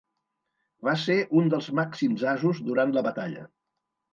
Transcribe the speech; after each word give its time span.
Va 0.87 0.95
ser 1.01 1.17
un 1.41 1.51
dels 1.55 1.67
màxims 1.81 2.25
asos 2.33 2.65
durant 2.71 2.95
la 2.99 3.05
batalla. 3.11 3.45